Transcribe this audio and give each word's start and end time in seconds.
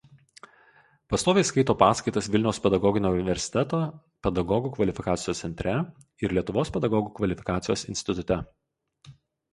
Pastoviai 1.13 1.47
skaito 1.49 1.75
paskaitas 1.81 2.29
Vilniaus 2.35 2.61
pedagoginio 2.63 3.11
universiteto 3.17 3.81
Pedagogų 4.29 4.71
kvalifikacijos 4.79 5.45
centre 5.45 5.77
ir 6.27 6.37
Lietuvos 6.39 6.75
pedagogų 6.79 7.17
kvalifikacijos 7.21 7.85
institute. 7.95 8.43